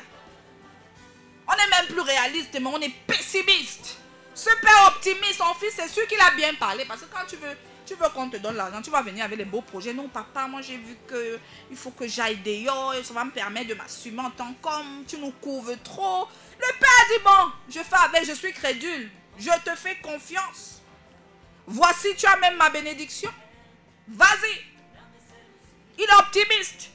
[1.48, 3.98] On n'est même plus réaliste, mais on est pessimiste.
[4.34, 6.86] Ce père optimiste, son fils, c'est sûr qu'il a bien parlé.
[6.86, 9.38] Parce que quand tu veux, tu veux qu'on te donne l'argent, tu vas venir avec
[9.38, 9.94] les beaux projets.
[9.94, 13.68] Non, papa, moi j'ai vu que il faut que j'aille dehors ça va me permettre
[13.68, 15.04] de m'assumer en tant qu'homme.
[15.08, 16.28] Tu nous couvres trop.
[16.58, 19.10] Le père dit bon, je fais avec, je suis crédule.
[19.38, 20.82] Je te fais confiance.
[21.66, 23.32] Voici, tu as même ma bénédiction.
[24.08, 24.71] Vas-y.
[25.98, 26.90] Il est optimiste.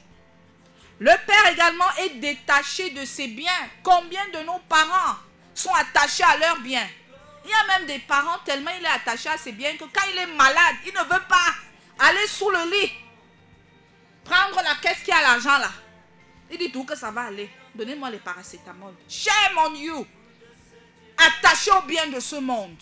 [0.99, 3.69] Le père également est détaché de ses biens.
[3.83, 5.15] Combien de nos parents
[5.53, 6.87] sont attachés à leurs biens?
[7.45, 10.05] Il y a même des parents tellement il est attaché à ses biens que quand
[10.11, 11.53] il est malade, il ne veut pas
[11.99, 12.91] aller sous le lit,
[14.25, 15.71] prendre la caisse qui a l'argent là.
[16.51, 17.49] Il dit tout que ça va aller.
[17.75, 18.93] Donnez-moi les paracétamol.
[19.07, 20.07] Shame on you.
[21.17, 22.77] Attaché aux biens de ce monde.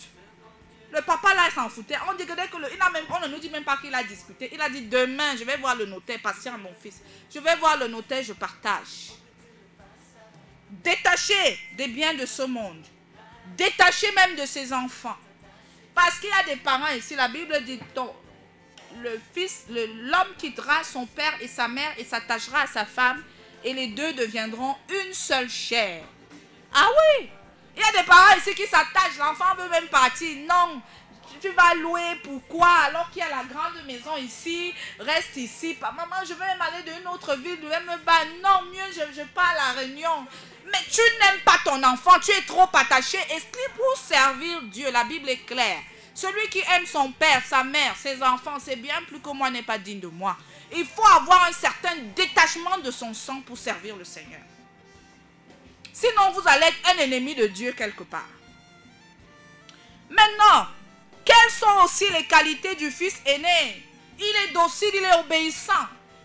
[0.96, 1.96] Le papa là, il s'en foutait.
[2.08, 4.02] On, dit que le, il a même, on ne nous dit même pas qu'il a
[4.02, 4.48] discuté.
[4.50, 7.02] Il a dit demain, je vais voir le notaire, patient mon fils.
[7.32, 9.12] Je vais voir le notaire, je partage.
[10.70, 12.82] Détaché des biens de ce monde.
[13.58, 15.18] Détaché même de ses enfants.
[15.94, 17.78] Parce qu'il y a des parents ici, la Bible dit
[19.02, 23.22] le fils, l'homme quittera son père et sa mère et s'attachera à sa femme
[23.62, 26.04] et les deux deviendront une seule chair.
[26.72, 26.88] Ah
[27.20, 27.28] oui,
[27.76, 30.36] il y a des parents ici qui s'attachent, l'enfant veut même partir.
[30.48, 30.80] Non,
[31.40, 35.76] tu vas louer, pourquoi Alors qu'il y a la grande maison ici, reste ici.
[35.80, 38.26] Maman, je veux même aller dans une autre ville, je me battre.
[38.42, 40.26] Non, mieux, je, je pars à la réunion.
[40.66, 43.18] Mais tu n'aimes pas ton enfant, tu es trop attaché.
[43.28, 45.80] Que pour servir Dieu, la Bible est claire.
[46.14, 49.62] Celui qui aime son père, sa mère, ses enfants, c'est bien plus que moi n'est
[49.62, 50.36] pas digne de moi.
[50.74, 54.40] Il faut avoir un certain détachement de son sang pour servir le Seigneur.
[55.98, 58.28] Sinon, vous allez être un ennemi de Dieu quelque part.
[60.10, 60.66] Maintenant,
[61.24, 63.82] quelles sont aussi les qualités du fils aîné?
[64.18, 65.72] Il est docile, il est obéissant.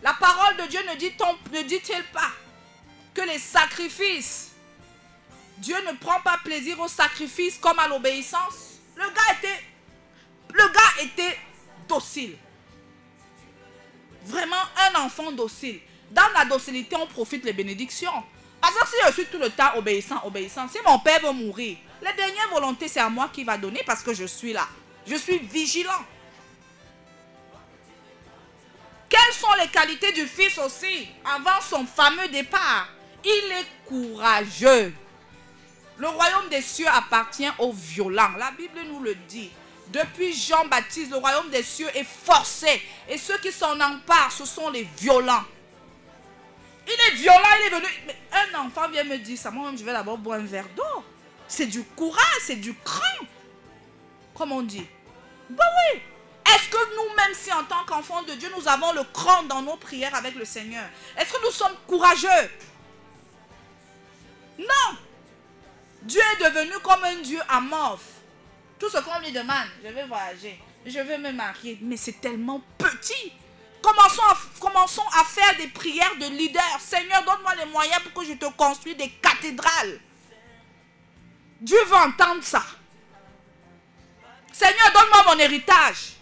[0.03, 2.31] La parole de Dieu ne dit-il pas
[3.13, 4.49] que les sacrifices,
[5.57, 8.81] Dieu ne prend pas plaisir aux sacrifices comme à l'obéissance?
[8.97, 11.39] Le gars était,
[11.87, 12.37] docile.
[14.25, 15.79] Vraiment un enfant docile.
[16.09, 18.11] Dans la docilité, on profite les bénédictions.
[18.61, 21.77] Parce que si je suis tout le temps obéissant, obéissant, si mon père veut mourir,
[22.01, 24.67] la dernière volonté, c'est à moi qui va donner parce que je suis là.
[25.05, 26.05] Je suis vigilant.
[29.09, 32.87] Quelles sont les qualités du fils aussi avant son fameux départ?
[33.23, 34.93] Il est courageux.
[35.97, 38.31] Le royaume des cieux appartient aux violents.
[38.37, 39.51] La Bible nous le dit.
[39.89, 42.81] Depuis Jean-Baptiste, le royaume des cieux est forcé.
[43.09, 45.43] Et ceux qui s'en emparent, ce sont les violents.
[46.87, 47.87] Il est violent, il est venu.
[48.07, 49.51] Mais un enfant vient me dire ça.
[49.51, 51.03] Moi-même, je vais d'abord boire un verre d'eau.
[51.47, 53.25] C'est du courage, c'est du cran.
[54.35, 54.87] Comme on dit.
[55.49, 56.01] Ben oui.
[56.47, 59.77] Est-ce que nous-mêmes, si en tant qu'enfants de Dieu, nous avons le cran dans nos
[59.77, 60.83] prières avec le Seigneur
[61.17, 62.49] Est-ce que nous sommes courageux?
[64.59, 64.97] Non.
[66.01, 68.21] Dieu est devenu comme un Dieu amorphe.
[68.79, 72.61] Tout ce qu'on lui demande, je vais voyager, je vais me marier, mais c'est tellement
[72.77, 73.31] petit.
[73.81, 76.79] Commençons à, faire des prières de leader.
[76.79, 79.99] Seigneur, donne-moi les moyens pour que je te construise des cathédrales.
[81.59, 82.63] Dieu veut entendre ça.
[84.51, 86.13] Seigneur, donne-moi mon héritage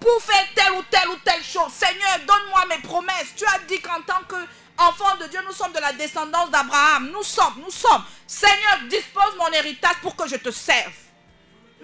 [0.00, 1.72] pour faire telle ou telle ou telle chose.
[1.72, 3.34] Seigneur, donne-moi mes promesses.
[3.36, 7.10] Tu as dit qu'en tant qu'enfant de Dieu, nous sommes de la descendance d'Abraham.
[7.10, 8.04] Nous sommes, nous sommes.
[8.26, 10.94] Seigneur, dispose mon héritage pour que je te serve.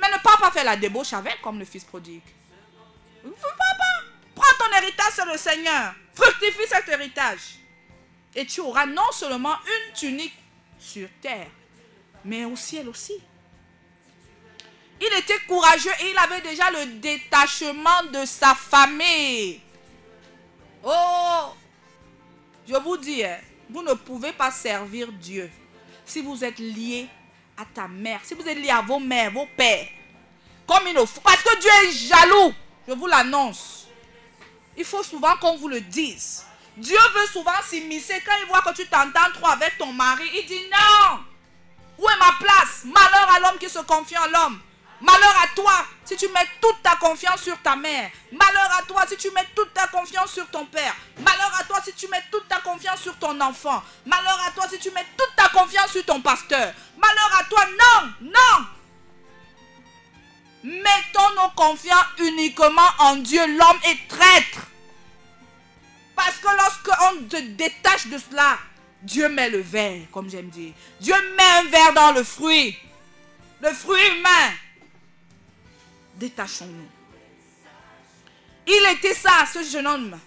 [0.01, 2.23] Mais ne pas, pas faire la débauche avec comme le fils prodigue.
[3.23, 4.04] Papa,
[4.35, 5.95] prends ton héritage sur le Seigneur.
[6.15, 7.59] Fructifie cet héritage.
[8.35, 10.35] Et tu auras non seulement une tunique
[10.79, 11.47] sur terre,
[12.25, 13.15] mais au ciel aussi.
[15.01, 19.61] Il était courageux et il avait déjà le détachement de sa famille.
[20.83, 21.55] Oh,
[22.67, 23.39] je vous dis, hein,
[23.71, 25.51] vous ne pouvez pas servir Dieu
[26.05, 27.09] si vous êtes lié
[27.57, 29.89] à ta mère, si vous êtes lié à vos mères, vos pères.
[30.67, 31.21] Comme il faut.
[31.21, 32.55] Parce que Dieu est jaloux.
[32.87, 33.84] Je vous l'annonce.
[34.77, 36.45] Il faut souvent qu'on vous le dise.
[36.77, 38.23] Dieu veut souvent s'immiscer.
[38.27, 41.21] Quand il voit que tu t'entends trop avec ton mari, il dit non.
[41.99, 42.83] Où est ma place?
[42.85, 44.61] Malheur à l'homme qui se confie en l'homme.
[45.01, 45.73] Malheur à toi
[46.05, 48.11] si tu mets toute ta confiance sur ta mère.
[48.33, 50.95] Malheur à toi si tu mets toute ta confiance sur ton père.
[51.19, 53.83] Malheur à toi si tu mets toute ta confiance sur ton enfant.
[54.07, 56.73] Malheur à toi si tu mets toute ta confiance sur ton pasteur.
[56.97, 58.67] Malheur à toi, non, non.
[60.65, 63.41] Mettons nos confiances uniquement en Dieu.
[63.47, 64.67] L'homme est traître.
[66.17, 68.59] Parce que lorsqu'on te détache de cela,
[69.03, 70.73] Dieu met le verre, comme j'aime dire.
[71.01, 72.77] Dieu met un verre dans le fruit.
[73.61, 74.55] Le fruit humain
[76.17, 76.89] détachons-nous.
[78.67, 80.19] Il était ça, ce jeune homme.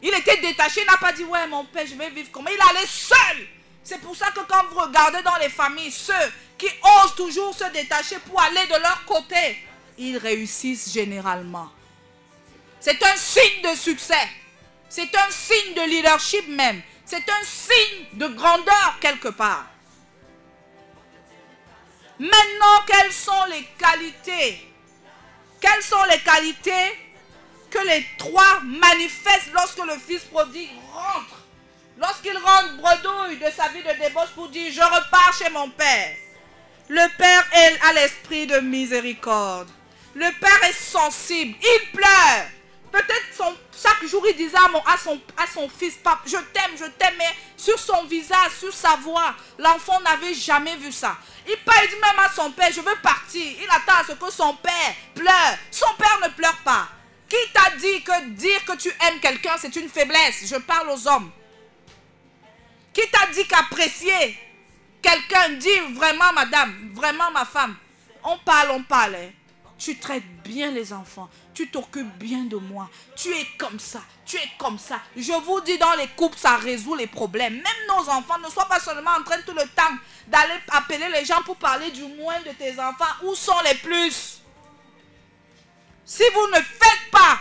[0.00, 2.50] Il était détaché, il n'a pas dit, ouais, mon père, je vais vivre comment.
[2.50, 3.46] Il allait seul.
[3.82, 6.12] C'est pour ça que quand vous regardez dans les familles, ceux
[6.56, 9.58] qui osent toujours se détacher pour aller de leur côté,
[9.98, 11.70] ils réussissent généralement.
[12.80, 14.28] C'est un signe de succès.
[14.88, 16.82] C'est un signe de leadership même.
[17.04, 19.66] C'est un signe de grandeur quelque part.
[22.18, 24.68] Maintenant, quelles sont les qualités?
[25.60, 26.98] Quelles sont les qualités
[27.70, 31.38] que les trois manifestent lorsque le fils prodigue rentre?
[31.98, 36.16] Lorsqu'il rentre bredouille de sa vie de débauche pour dire je repars chez mon père.
[36.88, 37.46] Le père
[37.88, 39.70] a l'esprit de miséricorde.
[40.14, 41.56] Le père est sensible.
[41.60, 42.46] Il pleure.
[42.90, 47.14] Peut-être chaque jour il disait à, son, à son fils, Papa, je t'aime, je t'aime,
[47.18, 51.16] mais sur son visage, sur sa voix, l'enfant n'avait jamais vu ça.
[51.48, 53.42] Il parle dit même à son père, je veux partir.
[53.42, 55.58] Il attend à ce que son père pleure.
[55.70, 56.88] Son père ne pleure pas.
[57.28, 60.44] Qui t'a dit que dire que tu aimes quelqu'un, c'est une faiblesse?
[60.46, 61.30] Je parle aux hommes.
[62.92, 64.38] Qui t'a dit qu'apprécier
[65.00, 67.74] quelqu'un, dire vraiment madame, vraiment ma femme?
[68.22, 69.14] On parle, on parle.
[69.14, 69.30] Hein.
[69.82, 71.28] Tu traites bien les enfants.
[71.54, 72.88] Tu t'occupes bien de moi.
[73.16, 74.00] Tu es comme ça.
[74.24, 75.00] Tu es comme ça.
[75.16, 77.54] Je vous dis, dans les couples, ça résout les problèmes.
[77.54, 79.96] Même nos enfants ne soient pas seulement en train tout le temps
[80.28, 83.12] d'aller appeler les gens pour parler du moins de tes enfants.
[83.24, 84.40] Où sont les plus?
[86.04, 87.40] Si vous ne faites pas,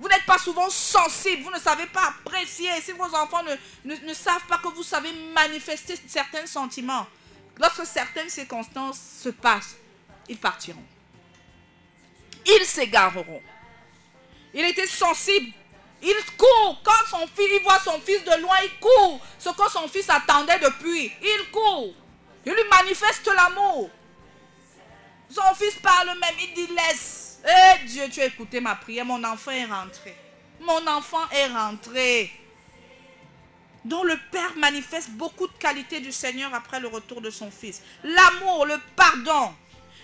[0.00, 2.68] vous n'êtes pas souvent sensible, vous ne savez pas apprécier.
[2.82, 3.42] Si vos enfants
[3.84, 7.06] ne, ne savent pas que vous savez manifester certains sentiments,
[7.58, 9.76] lorsque certaines circonstances se passent,
[10.28, 10.84] ils partiront
[12.46, 13.42] ils s'égareront.
[14.54, 15.52] Il était sensible.
[16.02, 16.80] Il court.
[16.82, 19.20] Quand son fils, il voit son fils de loin, il court.
[19.38, 21.12] Ce que son fils attendait depuis.
[21.22, 21.94] Il court.
[22.44, 23.90] Il lui manifeste l'amour.
[25.30, 26.36] Son fils parle même.
[26.40, 27.40] Il dit laisse.
[27.44, 29.04] Eh Dieu, tu as écouté ma prière.
[29.04, 30.16] Mon enfant est rentré.
[30.60, 32.30] Mon enfant est rentré.
[33.84, 37.82] Donc le Père manifeste beaucoup de qualités du Seigneur après le retour de son Fils.
[38.04, 39.54] L'amour, le pardon,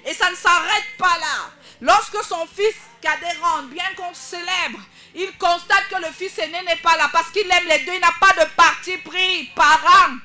[0.05, 1.51] Et ça ne s'arrête pas là.
[1.81, 4.81] Lorsque son fils cadet rentre, bien qu'on célèbre,
[5.15, 7.95] il constate que le fils aîné n'est pas là parce qu'il aime les deux.
[7.95, 9.45] Il n'a pas de parti pris.
[9.55, 10.17] Parents,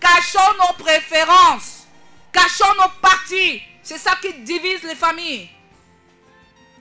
[0.00, 1.86] cachons nos préférences.
[2.32, 3.62] Cachons nos partis.
[3.82, 5.50] C'est ça qui divise les familles.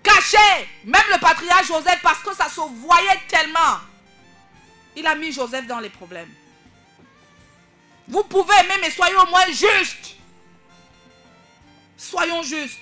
[0.04, 3.80] Cachez même le patriarche Joseph parce que ça se voyait tellement.
[4.96, 6.32] Il a mis Joseph dans les problèmes.
[8.08, 10.15] Vous pouvez aimer, mais soyez au moins juste.
[12.06, 12.80] Soyons justes.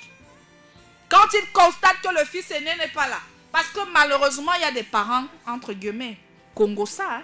[1.08, 3.20] Quand il constate que le fils aîné n'est pas là,
[3.54, 6.18] parce que malheureusement, il y a des parents, entre guillemets,
[6.54, 7.06] Congo ça.
[7.10, 7.24] Hein.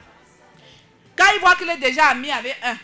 [1.18, 2.78] Quand il voit qu'il est déjà ami avec un,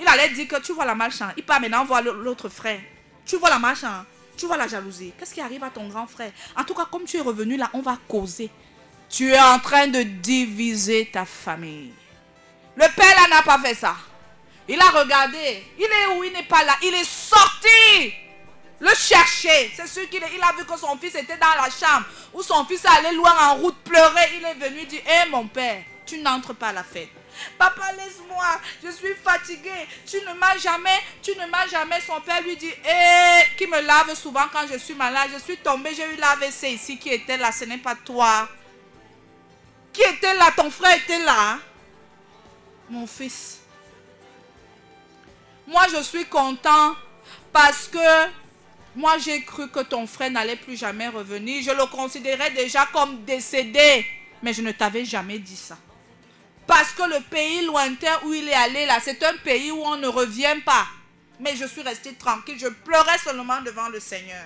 [0.00, 1.32] il allait dire que tu vois la malchance.
[1.36, 2.80] Il part maintenant voir l'autre frère.
[3.26, 4.06] Tu vois la malchance.
[4.38, 5.12] Tu vois la jalousie.
[5.18, 6.32] Qu'est-ce qui arrive à ton grand frère?
[6.56, 8.50] En tout cas, comme tu es revenu là, on va causer.
[9.10, 11.92] Tu es en train de diviser ta famille.
[12.74, 13.96] Le père là n'a pas fait ça.
[14.66, 15.62] Il a regardé.
[15.78, 16.24] Il est où?
[16.24, 16.76] Il n'est pas là.
[16.82, 18.25] Il est sorti.
[18.80, 19.72] Le chercher.
[19.74, 22.06] C'est sûr qu'il il a vu que son fils était dans la chambre.
[22.34, 24.36] Où son fils allait loin en route pleurer.
[24.36, 27.08] Il est venu dire, hé mon père, tu n'entres pas à la fête.
[27.58, 29.70] Papa, laisse-moi, je suis fatigué.
[30.06, 32.00] Tu ne m'as jamais, tu ne m'as jamais.
[32.00, 35.30] Son père lui dit, hé, qui me lave souvent quand je suis malade?
[35.34, 38.48] Je suis tombé, j'ai eu l'AVC ici qui était là, ce n'est pas toi.
[39.92, 40.50] Qui était là?
[40.54, 41.58] Ton frère était là.
[42.88, 43.60] Mon fils.
[45.66, 46.94] Moi, je suis content
[47.52, 48.28] parce que
[48.96, 51.62] moi, j'ai cru que ton frère n'allait plus jamais revenir.
[51.62, 54.06] Je le considérais déjà comme décédé.
[54.42, 55.76] Mais je ne t'avais jamais dit ça.
[56.66, 59.96] Parce que le pays lointain où il est allé là, c'est un pays où on
[59.96, 60.86] ne revient pas.
[61.38, 62.56] Mais je suis resté tranquille.
[62.58, 64.44] Je pleurais seulement devant le Seigneur.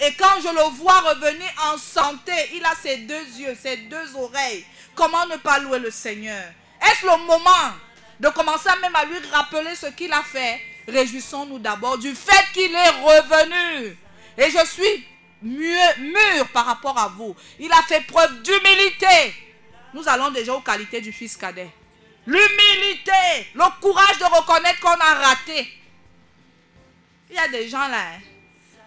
[0.00, 4.16] Et quand je le vois revenir en santé, il a ses deux yeux, ses deux
[4.16, 4.66] oreilles.
[4.96, 6.44] Comment ne pas louer le Seigneur?
[6.82, 7.72] Est-ce le moment
[8.18, 10.60] de commencer même à lui rappeler ce qu'il a fait?
[10.88, 13.96] Réjouissons-nous d'abord du fait qu'il est revenu.
[14.38, 15.06] Et je suis
[15.42, 17.34] mieux, mûr par rapport à vous.
[17.58, 19.34] Il a fait preuve d'humilité.
[19.94, 21.70] Nous allons déjà aux qualités du fils cadet.
[22.26, 25.68] L'humilité, le courage de reconnaître qu'on a raté.
[27.30, 28.20] Il y a des gens là, hein.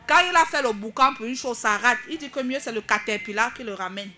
[0.08, 2.00] quand il a fait le boucan pour une chose, ça rate.
[2.10, 4.12] Il dit que mieux c'est le caterpillar qui le ramène.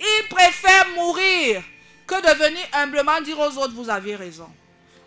[0.00, 1.62] Il préfère mourir
[2.06, 4.48] que de venir humblement dire aux autres, vous aviez raison.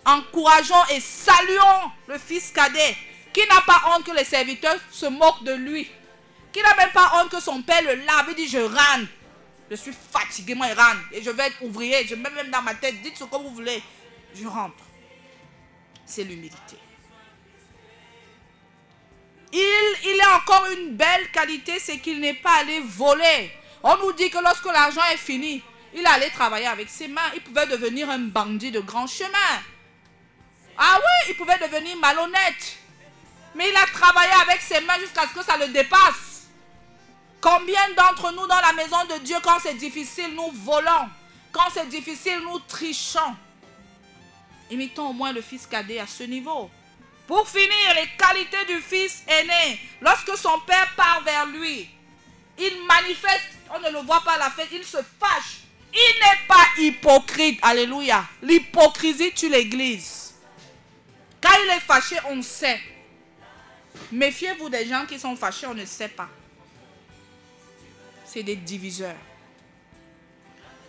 [0.05, 2.95] Encourageons et saluons le fils cadet
[3.35, 5.89] qui n'a pas honte que les serviteurs se moquent de lui.
[6.53, 9.11] Qui n'a même pas honte que son père le lave et dit je rentre.
[9.69, 11.01] Je suis fatigué, moi je rentre.
[11.11, 12.07] Et je vais être ouvrier.
[12.07, 13.83] Je mets même dans ma tête, dites ce que vous voulez.
[14.33, 14.77] Je rentre.
[16.05, 16.77] C'est l'humilité.
[19.51, 23.51] Il, il a encore une belle qualité, c'est qu'il n'est pas allé voler.
[23.83, 25.61] On nous dit que lorsque l'argent est fini,
[25.93, 27.31] il allait travailler avec ses mains.
[27.35, 29.61] Il pouvait devenir un bandit de grand chemin.
[30.77, 32.77] Ah oui, il pouvait devenir malhonnête.
[33.55, 36.47] Mais il a travaillé avec ses mains jusqu'à ce que ça le dépasse.
[37.39, 41.09] Combien d'entre nous dans la maison de Dieu, quand c'est difficile, nous volons.
[41.51, 43.35] Quand c'est difficile, nous trichons.
[44.69, 46.69] Imitons au moins le fils cadet à ce niveau.
[47.27, 49.79] Pour finir, les qualités du fils aîné.
[50.01, 51.89] Lorsque son père part vers lui,
[52.57, 55.59] il manifeste, on ne le voit pas à la fête, il se fâche.
[55.93, 57.59] Il n'est pas hypocrite.
[57.61, 58.25] Alléluia.
[58.41, 60.24] L'hypocrisie tue l'église.
[61.45, 62.79] Quand il est fâché, on sait.
[64.11, 66.27] Méfiez-vous des gens qui sont fâchés, on ne sait pas.
[68.25, 69.15] C'est des diviseurs.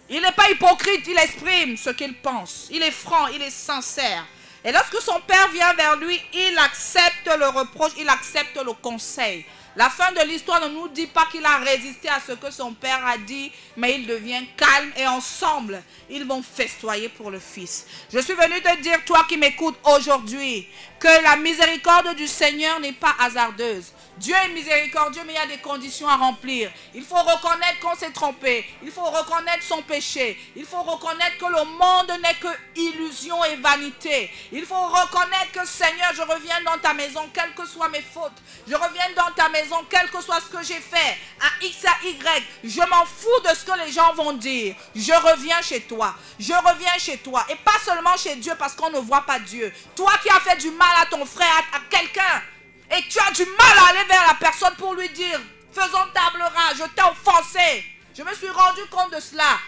[0.09, 2.69] Il n'est pas hypocrite, il exprime ce qu'il pense.
[2.71, 4.25] Il est franc, il est sincère.
[4.65, 9.45] Et lorsque son père vient vers lui, il accepte le reproche, il accepte le conseil.
[9.77, 12.73] La fin de l'histoire ne nous dit pas qu'il a résisté à ce que son
[12.73, 17.87] père a dit, mais il devient calme et ensemble, ils vont festoyer pour le Fils.
[18.11, 20.67] Je suis venu te dire, toi qui m'écoutes aujourd'hui,
[20.99, 23.93] que la miséricorde du Seigneur n'est pas hasardeuse.
[24.19, 26.71] Dieu est miséricordieux, mais il y a des conditions à remplir.
[26.95, 28.65] Il faut reconnaître qu'on s'est trompé.
[28.83, 30.39] Il faut reconnaître son péché.
[30.57, 32.49] Il faut reconnaître que le monde n'est que
[32.81, 34.31] illusion et vanité.
[34.53, 38.33] Il faut reconnaître que Seigneur, je reviens dans ta maison, quelles que soient mes fautes.
[38.67, 42.07] Je reviens dans ta maison, quel que soit ce que j'ai fait, à X à
[42.07, 42.43] Y.
[42.65, 44.75] Je m'en fous de ce que les gens vont dire.
[44.95, 46.15] Je reviens chez toi.
[46.39, 47.45] Je reviens chez toi.
[47.49, 49.73] Et pas seulement chez Dieu parce qu'on ne voit pas Dieu.
[49.95, 52.43] Toi qui as fait du mal à ton frère, à quelqu'un
[52.91, 55.41] et tu as du mal à aller vers la personne pour lui dire,
[55.73, 57.85] faisons table rase, je t'ai offensé.
[58.17, 59.59] Je me suis rendu compte de cela.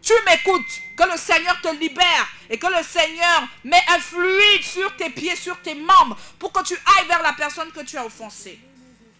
[0.00, 4.96] Tu m'écoutes, que le Seigneur te libère et que le Seigneur met un fluide sur
[4.96, 8.04] tes pieds, sur tes membres, pour que tu ailles vers la personne que tu as
[8.04, 8.58] offensée.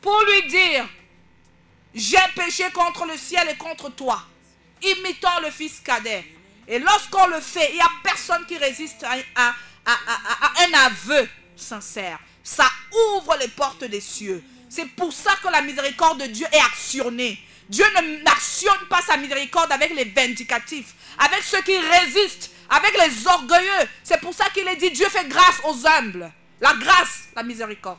[0.03, 0.87] Pour lui dire,
[1.95, 4.21] j'ai péché contre le ciel et contre toi,
[4.83, 6.25] imitant le fils cadet.
[6.67, 9.55] Et lorsqu'on le fait, il n'y a personne qui résiste à,
[9.87, 12.19] un aveu sincère.
[12.43, 12.69] Ça
[13.15, 14.43] ouvre les portes des cieux.
[14.69, 17.39] C'est pour ça que la miséricorde de Dieu est actionnée.
[17.69, 23.27] Dieu ne n'actionne pas sa miséricorde avec les vindicatifs, avec ceux qui résistent, avec les
[23.27, 23.89] orgueilleux.
[24.03, 26.31] C'est pour ça qu'il est dit Dieu fait grâce aux humbles.
[26.61, 27.99] La grâce, la miséricorde.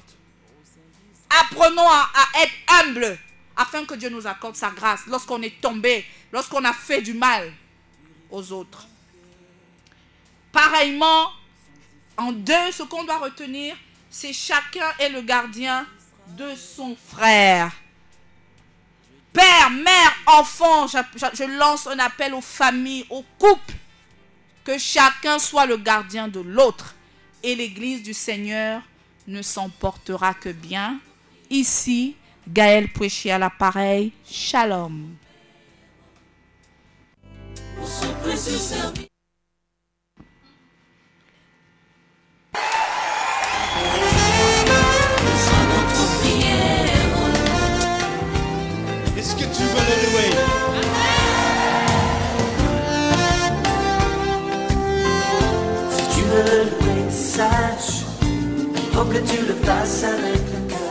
[1.41, 2.09] Apprenons à,
[2.41, 3.17] être humbles
[3.55, 7.51] afin que Dieu nous accorde sa grâce lorsqu'on est tombé, lorsqu'on a fait du mal
[8.29, 8.87] aux autres.
[10.51, 11.31] Pareillement,
[12.17, 13.75] en deux, ce qu'on doit retenir,
[14.09, 15.87] c'est chacun est le gardien
[16.29, 17.71] de son frère.
[19.31, 23.73] Père, mère, enfant, je, je- je lance un appel aux familles, aux couples,
[24.63, 26.93] que chacun soit le gardien de l'autre.
[27.41, 28.81] Et l'Église du Seigneur
[29.27, 30.99] ne s'en portera que bien.
[31.55, 32.15] Ici,
[32.51, 34.11] Gaël Pouéchi à l'appareil.
[34.25, 35.13] Shalom.
[37.77, 39.07] Pour ce précieux service.
[45.21, 46.89] Reçois notre prière.
[49.15, 50.31] Let's get to well anyway.
[55.91, 58.01] Si tu veux le louer, sache
[58.73, 60.82] qu'il faut que tu le fasses avec le cœur.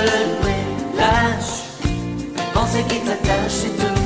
[0.00, 1.64] Le lâche
[2.36, 3.97] les pensées qui t'attachent et te